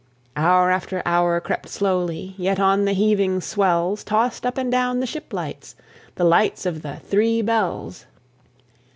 Hour 0.35 0.71
after 0.71 1.03
hour 1.05 1.39
crept 1.39 1.69
slowly, 1.69 2.33
Yet 2.39 2.59
on 2.59 2.85
the 2.85 2.93
heaving 2.93 3.39
swells 3.39 4.03
Tossed 4.03 4.47
up 4.47 4.57
and 4.57 4.71
down 4.71 4.99
the 4.99 5.05
ship 5.05 5.31
lights, 5.31 5.75
The 6.15 6.23
lights 6.23 6.65
of 6.65 6.81
the 6.81 6.95
Three 6.95 7.43
Bells! 7.43 8.07